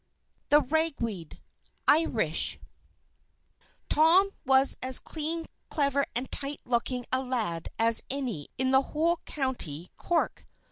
[0.49, 1.39] THE RAGWEED
[1.85, 2.57] From Ireland
[3.87, 9.17] Tom was as clean, clever, and tight looking a lad as any in the whole
[9.25, 10.47] county Cork.